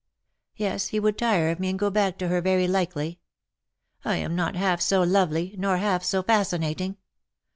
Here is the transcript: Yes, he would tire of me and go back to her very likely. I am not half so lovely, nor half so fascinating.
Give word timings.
Yes, 0.55 0.87
he 0.87 0.99
would 0.99 1.15
tire 1.15 1.49
of 1.51 1.59
me 1.59 1.69
and 1.69 1.77
go 1.77 1.91
back 1.91 2.17
to 2.17 2.27
her 2.27 2.41
very 2.41 2.67
likely. 2.67 3.19
I 4.03 4.15
am 4.17 4.35
not 4.35 4.55
half 4.55 4.81
so 4.81 5.03
lovely, 5.03 5.53
nor 5.59 5.77
half 5.77 6.03
so 6.03 6.23
fascinating. 6.23 6.97